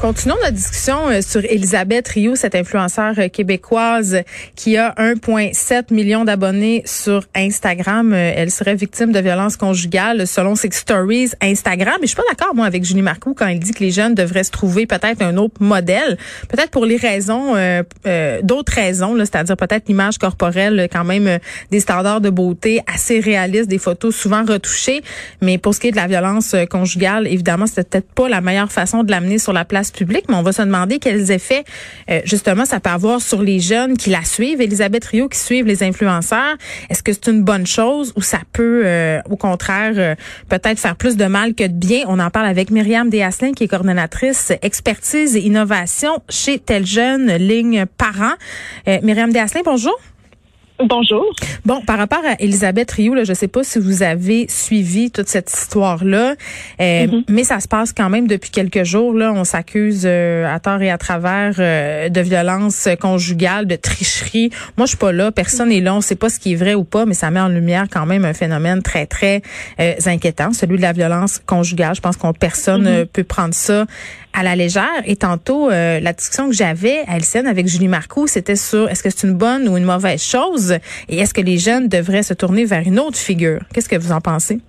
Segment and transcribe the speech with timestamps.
[0.00, 4.22] Continuons notre discussion euh, sur Elisabeth Rio, cette influenceur euh, québécoise
[4.54, 8.12] qui a 1,7 million d'abonnés sur Instagram.
[8.12, 11.96] Euh, Elle serait victime de violences conjugales selon ses stories Instagram.
[11.98, 14.14] Et je suis pas d'accord, moi, avec Julie Marcoux quand elle dit que les jeunes
[14.14, 16.16] devraient se trouver peut-être un autre modèle.
[16.48, 17.82] Peut-être pour les raisons, euh,
[18.44, 21.40] d'autres raisons, c'est-à-dire peut-être l'image corporelle, quand même
[21.72, 25.02] des standards de beauté assez réalistes, des photos souvent retouchées.
[25.42, 28.70] Mais pour ce qui est de la violence conjugale, évidemment, c'était peut-être pas la meilleure
[28.70, 29.87] façon de l'amener sur la place
[30.28, 31.64] mais on va se demander quels effets
[32.10, 34.60] euh, justement ça peut avoir sur les jeunes qui la suivent.
[34.60, 36.56] Elisabeth Rio qui suivent les influenceurs.
[36.90, 40.14] Est-ce que c'est une bonne chose ou ça peut euh, au contraire euh,
[40.48, 42.04] peut-être faire plus de mal que de bien?
[42.08, 47.32] On en parle avec Myriam Desasselin qui est coordonnatrice expertise et innovation chez Tel Jeune
[47.36, 48.34] Ligne Parents.
[49.02, 49.98] Myriam Desasselin, bonjour.
[50.84, 51.24] Bonjour.
[51.64, 55.26] Bon, par rapport à Elisabeth Rioux, là, je sais pas si vous avez suivi toute
[55.26, 56.34] cette histoire-là,
[56.80, 57.24] euh, mm-hmm.
[57.28, 59.12] mais ça se passe quand même depuis quelques jours.
[59.12, 64.50] Là, on s'accuse euh, à tort et à travers euh, de violence conjugale, de tricherie.
[64.76, 66.74] Moi, je suis pas là, personne n'est là, on sait pas ce qui est vrai
[66.74, 69.42] ou pas, mais ça met en lumière quand même un phénomène très très
[70.06, 71.96] inquiétant, celui de la violence conjugale.
[71.96, 73.06] Je pense qu'on personne mm-hmm.
[73.06, 73.86] peut prendre ça
[74.38, 75.02] à la légère.
[75.04, 79.10] Et tantôt, la discussion que j'avais à Elsen avec Julie Marcoux, c'était sur est-ce que
[79.10, 82.64] c'est une bonne ou une mauvaise chose et est-ce que les jeunes devraient se tourner
[82.64, 83.60] vers une autre figure?
[83.74, 84.60] Qu'est-ce que vous en pensez?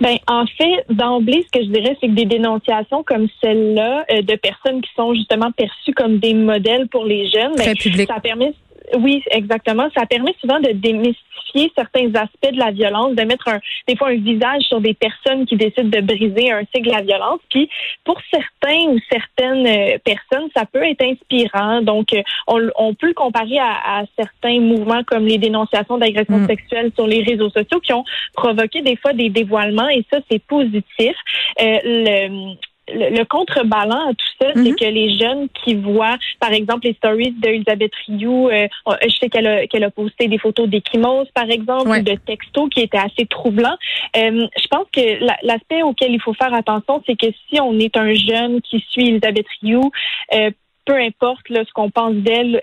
[0.00, 4.22] Ben, en fait, d'emblée, ce que je dirais, c'est que des dénonciations comme celle-là euh,
[4.22, 7.74] de personnes qui sont justement perçues comme des modèles pour les jeunes, ben,
[8.06, 8.54] ça permet
[8.98, 9.88] oui, exactement.
[9.96, 14.08] Ça permet souvent de démystifier certains aspects de la violence, de mettre un, des fois
[14.08, 17.40] un visage sur des personnes qui décident de briser un cycle de la violence.
[17.50, 17.68] Puis
[18.04, 21.82] pour certains ou certaines euh, personnes, ça peut être inspirant.
[21.82, 26.38] Donc, euh, on, on peut le comparer à, à, certains mouvements comme les dénonciations d'agressions
[26.38, 26.46] mm.
[26.46, 30.42] sexuelles sur les réseaux sociaux qui ont provoqué des fois des dévoilements et ça, c'est
[30.44, 31.14] positif.
[31.60, 32.54] Euh, le,
[32.94, 34.76] le, contrebalan à tout ça, c'est mhm.
[34.76, 38.66] que les jeunes qui voient, par exemple, les stories d'Elisabeth Rioux, euh,
[39.02, 42.68] je sais qu'elle a, qu'elle a posté des photos d'échymoses, par exemple, ou de textos
[42.70, 43.76] qui étaient assez troublants.
[44.16, 47.96] Euh, je pense que l'aspect auquel il faut faire attention, c'est que si on est
[47.96, 49.90] un jeune qui suit Elisabeth Rioux,
[50.34, 50.50] euh,
[50.86, 52.60] peu importe là, ce qu'on pense d'elle,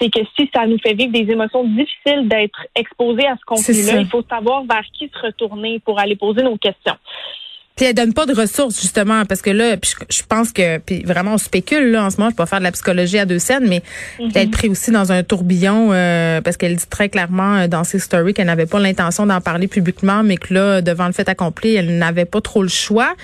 [0.00, 4.00] c'est que si ça nous fait vivre des émotions difficiles d'être exposé à ce contenu-là,
[4.00, 6.96] il faut savoir vers qui se retourner pour aller poser nos questions.
[7.80, 9.74] Puis elle donne pas de ressources justement parce que là,
[10.10, 12.28] je pense que puis vraiment on spécule là en ce moment.
[12.28, 13.82] Je peux pas faire de la psychologie à deux scènes, mais
[14.18, 17.84] mm être pris aussi dans un tourbillon euh, parce qu'elle dit très clairement euh, dans
[17.84, 21.26] ses stories qu'elle n'avait pas l'intention d'en parler publiquement, mais que là devant le fait
[21.30, 23.14] accompli, elle n'avait pas trop le choix.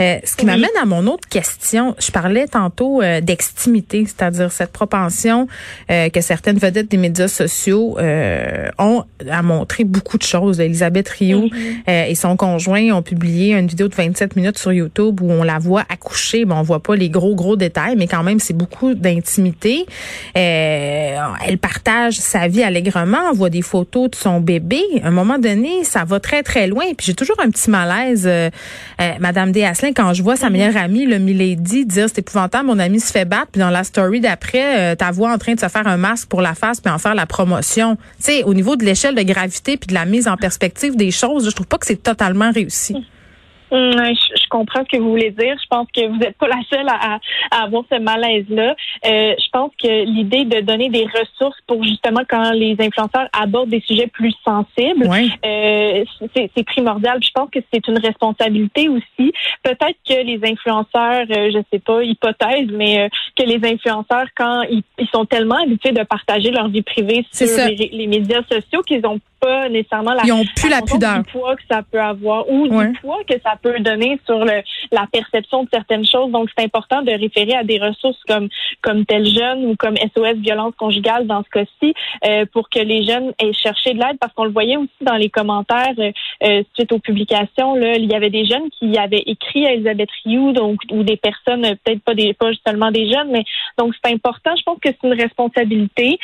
[0.00, 1.94] Euh, ce qui m'amène à mon autre question.
[1.98, 5.46] Je parlais tantôt d'extimité, c'est-à-dire cette propension
[5.88, 7.98] que certaines vedettes des médias sociaux
[8.78, 10.58] ont à montrer beaucoup de choses.
[10.58, 11.50] Elisabeth Rio
[11.86, 15.42] et son conjoint ont publié une vidéo de 20 27 minutes sur YouTube où on
[15.42, 16.44] la voit accoucher.
[16.44, 19.86] Bon, on voit pas les gros, gros détails, mais quand même, c'est beaucoup d'intimité.
[20.36, 24.82] Euh, elle partage sa vie allègrement, on voit des photos de son bébé.
[25.02, 26.84] À un moment donné, ça va très, très loin.
[26.96, 28.50] Puis j'ai toujours un petit malaise, euh,
[29.00, 29.66] euh, Madame D.
[29.94, 30.52] quand je vois sa mhm.
[30.52, 33.48] meilleure amie, le Milady, dire c'est épouvantable, mon ami se fait battre.
[33.52, 36.40] Puis dans la story d'après, ta voix en train de se faire un masque pour
[36.40, 37.96] la face puis en faire la promotion.
[38.18, 41.10] Tu sais, au niveau de l'échelle de gravité puis de la mise en perspective des
[41.10, 42.96] choses, je trouve pas que c'est totalement réussi.
[43.70, 45.56] Hum, je, comprends ce que vous voulez dire.
[45.60, 47.18] Je pense que vous n'êtes pas la seule à,
[47.50, 48.76] avoir ce malaise-là.
[49.04, 53.70] Euh, je pense que l'idée de donner des ressources pour justement quand les influenceurs abordent
[53.70, 55.08] des sujets plus sensibles,
[55.44, 57.18] euh, c'est primordial.
[57.22, 59.32] Je pense que c'est une responsabilité aussi.
[59.62, 64.82] Peut-être que les influenceurs, euh, je sais pas, hypothèse, mais que les influenceurs, quand ils,
[65.12, 69.20] sont tellement habitués de partager leur vie privée sur les, les, médias sociaux qu'ils ont
[69.40, 71.18] pas nécessairement la, Ils ont plus la, pudeur.
[71.18, 74.62] du poids que ça peut avoir ou du poids que ça peut donner sur le,
[74.92, 76.30] la perception de certaines choses.
[76.30, 78.48] Donc, c'est important de référer à des ressources comme
[78.82, 81.94] comme tel jeune ou comme SOS violence conjugale dans ce cas-ci
[82.24, 85.16] euh, pour que les jeunes aient cherché de l'aide parce qu'on le voyait aussi dans
[85.16, 86.12] les commentaires euh,
[86.42, 87.74] euh, suite aux publications.
[87.74, 91.16] Là, il y avait des jeunes qui avaient écrit à Elisabeth Rioux, donc ou des
[91.16, 93.44] personnes peut-être pas des pas seulement des jeunes, mais
[93.78, 94.54] donc c'est important.
[94.56, 96.18] Je pense que c'est une responsabilité.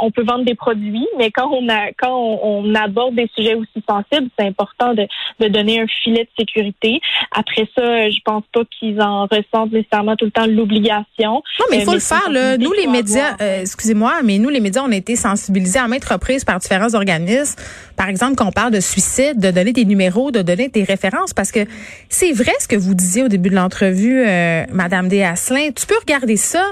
[0.00, 3.54] on peut vendre des produits, mais quand on a quand on on, aborde des sujets
[3.54, 5.06] aussi sensibles, c'est important de,
[5.48, 7.00] donner un filet de sécurité.
[7.32, 11.42] Après ça, je pense pas qu'ils en ressentent nécessairement tout le temps l'obligation.
[11.58, 12.30] Non, mais il faut le faire.
[12.30, 12.56] Là.
[12.56, 16.04] Nous, les médias, euh, excusez-moi, mais nous, les médias, on a été sensibilisés à maintes
[16.04, 17.60] reprises par différents organismes.
[17.96, 21.34] Par exemple, quand on parle de suicide, de donner des numéros, de donner des références,
[21.34, 21.60] parce que
[22.08, 25.70] c'est vrai ce que vous disiez au début de l'entrevue, euh, Madame Desasselin.
[25.72, 26.64] Tu peux regarder ça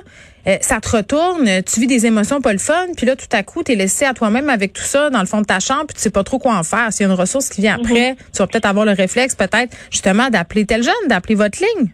[0.60, 3.62] ça te retourne, tu vis des émotions pas le fun, puis là, tout à coup,
[3.62, 5.96] tu es laissé à toi-même avec tout ça dans le fond de ta chambre, puis
[5.96, 6.92] tu sais pas trop quoi en faire.
[6.92, 7.84] S'il y a une ressource qui vient mhm.
[7.84, 11.92] après, tu vas peut-être avoir le réflexe, peut-être, justement, d'appeler tel jeune, d'appeler votre ligne.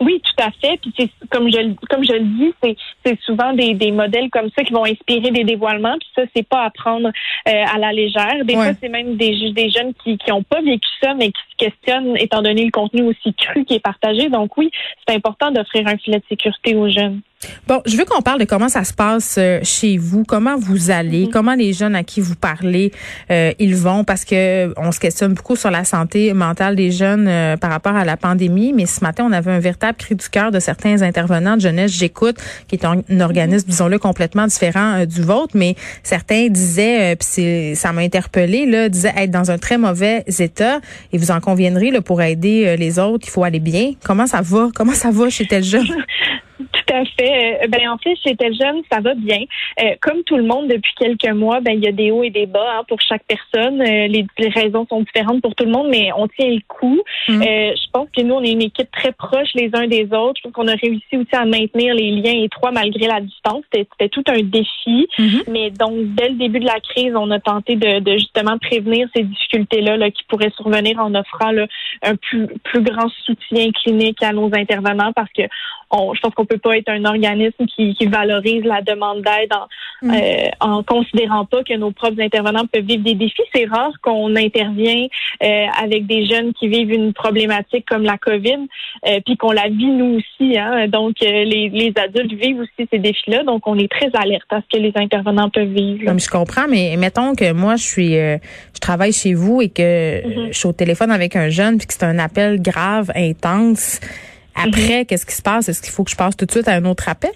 [0.00, 0.78] Oui, tout à fait.
[0.78, 4.50] Puis c'est comme je comme je le dis, c'est c'est souvent des, des modèles comme
[4.56, 5.96] ça qui vont inspirer des dévoilements.
[5.98, 8.44] Puis ça, c'est pas à prendre euh, à la légère.
[8.44, 11.40] Des fois, c'est même des des jeunes qui qui ont pas vécu ça, mais qui
[11.52, 14.28] se questionnent étant donné le contenu aussi cru qui est partagé.
[14.28, 14.70] Donc oui,
[15.06, 17.20] c'est important d'offrir un filet de sécurité aux jeunes.
[17.66, 20.90] Bon, je veux qu'on parle de comment ça se passe euh, chez vous, comment vous
[20.90, 21.30] allez, mhm.
[21.30, 22.92] comment les jeunes à qui vous parlez,
[23.30, 27.26] euh, ils vont, parce que on se questionne beaucoup sur la santé mentale des jeunes
[27.26, 28.72] euh, par rapport à la pandémie.
[28.74, 31.92] Mais ce matin, on avait un véritable cri du cœur de certains intervenants de jeunesse
[31.92, 32.36] J'écoute,
[32.68, 35.56] qui est un, organisme, disons-le, complètement différent du vôtre.
[35.56, 40.80] Mais certains disaient, puis ça m'a interpellé, là, disaient être dans un très mauvais état.
[41.12, 43.92] Et vous en conviendrez, là, pour aider les autres, il faut aller bien.
[44.04, 44.68] Comment ça va?
[44.74, 45.86] Comment ça va chez tel jeune?
[46.58, 47.64] Tout à fait.
[47.64, 49.40] Euh, ben en fait, chez Tel Jeune, ça va bien.
[49.82, 52.30] Euh, comme tout le monde depuis quelques mois, ben il y a des hauts et
[52.30, 53.80] des bas hein, pour chaque personne.
[53.80, 54.24] Euh, les,
[54.54, 57.00] raisons sont différentes pour tout le monde, mais on tient le coup.
[57.28, 57.42] Mm.
[57.42, 60.34] je pense que nous, on est une équipe très proche les uns des autres.
[60.36, 63.62] Je pense qu'on a réussi aussi à maintenir les liens étroits malgré la distance.
[63.72, 65.08] C'était tout un défi.
[65.18, 65.42] Mm-hmm.
[65.48, 69.08] Mais donc, dès le début de la crise, on a tenté de, de justement prévenir
[69.16, 71.66] ces difficultés-là là, qui pourraient survenir en offrant là,
[72.02, 75.42] un plus, plus grand soutien clinique à nos intervenants parce que
[76.14, 80.10] je pense qu'on peut pas être un organisme qui, valorise la demande d'aide en, mm.
[80.10, 83.42] euh, en considérant pas que nos propres intervenants peuvent vivre des défis.
[83.54, 85.06] C'est rare qu'on intervient
[85.42, 88.66] euh, avec des jeunes qui vivent une problématique comme la COVID,
[89.08, 90.58] euh, puis qu'on la vit nous aussi.
[90.58, 90.88] Hein.
[90.88, 93.44] Donc, les, les, adultes vivent aussi ces défis-là.
[93.44, 96.04] Donc, on est très alerte à ce que les intervenants peuvent vivre.
[96.04, 100.20] Comme je comprends, mais mettons que moi, je suis, je travaille chez vous et que
[100.20, 100.48] mm-hmm.
[100.48, 104.00] je suis au téléphone avec un jeune, puis que c'est un appel grave, intense.
[104.54, 105.06] Après, mhm.
[105.06, 105.68] qu'est-ce qui se passe?
[105.68, 107.32] Est-ce qu'il faut que je passe tout de suite à un autre appel?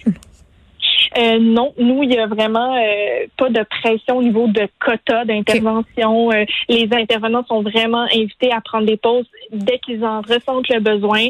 [1.17, 5.25] Euh, non, nous, il y a vraiment euh, pas de pression au niveau de quota
[5.25, 6.31] d'intervention.
[6.33, 10.81] Euh, les intervenants sont vraiment invités à prendre des pauses dès qu'ils en ressentent le
[10.81, 11.29] besoin.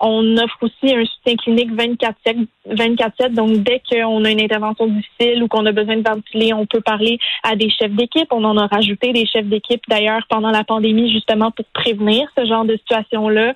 [0.00, 2.46] on offre aussi un soutien clinique 24-7.
[2.64, 6.64] 24 donc, dès qu'on a une intervention difficile ou qu'on a besoin de ventiler, on
[6.64, 8.28] peut parler à des chefs d'équipe.
[8.30, 12.44] On en a rajouté des chefs d'équipe, d'ailleurs, pendant la pandémie, justement pour prévenir ce
[12.46, 13.54] genre de situation-là.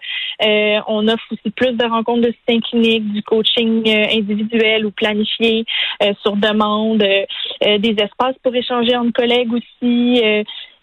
[0.88, 5.64] on offre aussi plus de rencontres de soutien clinique, du coaching individuel ou planifier
[6.02, 7.24] euh, sur demande, euh,
[7.64, 10.22] euh, des espaces pour échanger entre collègues aussi.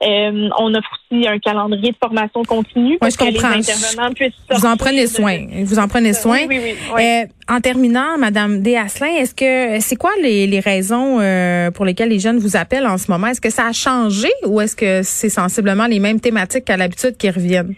[0.01, 4.75] on offre aussi un calendrier de formation continue pour que les intervenants puissent Vous en
[4.77, 5.37] prenez soin.
[5.63, 6.39] Vous en prenez soin.
[6.47, 6.59] Oui,
[6.95, 7.03] oui,
[7.49, 11.19] en terminant, Madame Desasselin, est-ce que c'est quoi les, les raisons
[11.73, 13.27] pour lesquelles les jeunes vous appellent en ce moment?
[13.27, 17.17] Est-ce que ça a changé ou est-ce que c'est sensiblement les mêmes thématiques qu'à l'habitude
[17.17, 17.75] qui reviennent?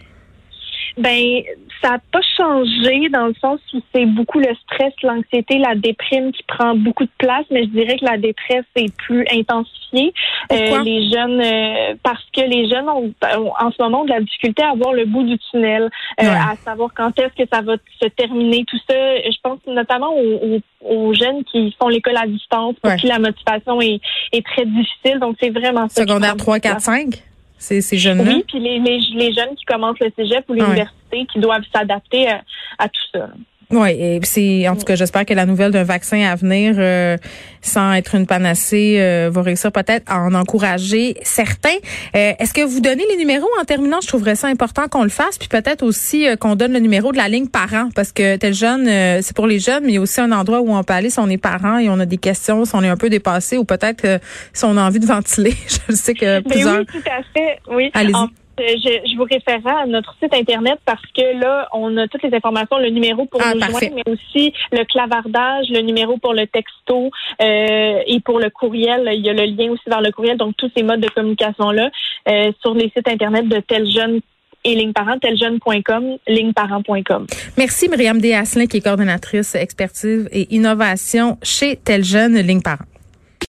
[0.96, 1.42] Ben,
[1.82, 6.32] ça n'a pas changé dans le sens où c'est beaucoup le stress, l'anxiété, la déprime
[6.32, 10.14] qui prend beaucoup de place, mais je dirais que la détresse est plus intensifiée.
[10.52, 13.12] Euh, les jeunes, euh, parce que les jeunes ont,
[13.60, 15.90] en ce moment de la difficulté à voir le bout du tunnel,
[16.22, 18.94] euh, à savoir quand est-ce que ça va se terminer, tout ça.
[18.94, 24.00] Je pense notamment aux, jeunes qui font l'école à distance, pour qui la motivation est,
[24.32, 25.18] est très difficile.
[25.20, 26.02] Donc c'est vraiment ça.
[26.02, 27.22] Secondaire 3, 4, 5?
[27.66, 28.24] Ces, ces jeunes-là?
[28.24, 32.28] Oui, puis les, les, les, jeunes qui commencent le cégep ou l'université qui doivent s'adapter
[32.28, 32.42] à,
[32.78, 33.28] à, tout ça.
[33.70, 37.16] Oui, et c'est en tout cas, j'espère que la nouvelle d'un vaccin à venir, euh,
[37.62, 41.76] sans être une panacée, euh, va réussir peut-être à en encourager certains.
[42.14, 44.00] Euh, est-ce que vous donnez les numéros en terminant?
[44.00, 47.16] Je trouverais ça important qu'on le fasse, puis peut-être aussi qu'on donne le numéro de
[47.16, 48.86] la ligne parent, parce que tel jeune,
[49.22, 51.10] c'est pour les jeunes, mais il y a aussi un endroit où on peut aller
[51.10, 53.58] si on est parent et on a des questions, si on est un peu dépassé,
[53.58, 54.20] ou peut-être
[54.52, 55.54] si on a envie de ventiler.
[55.88, 56.78] Je sais que plusieurs.
[56.78, 57.58] oui, tout à fait.
[57.68, 57.90] Oui.
[57.94, 58.14] Allez-y.
[58.14, 58.26] Euh,
[58.58, 62.34] je, je, vous référerai à notre site internet parce que là, on a toutes les
[62.34, 66.46] informations, le numéro pour ah, nous joindre, mais aussi le clavardage, le numéro pour le
[66.46, 67.10] texto
[67.40, 69.08] euh, et pour le courriel.
[69.12, 71.70] Il y a le lien aussi vers le courriel, donc tous ces modes de communication
[71.70, 71.90] là
[72.28, 74.20] euh, sur les sites internet de tel jeune
[74.64, 77.26] et ligneparent, teljeune.com, ligneparent.com.
[77.56, 82.84] Merci Myriam Desasselin qui est coordonnatrice expertise et innovation chez Tel Jeune Ligne Parent.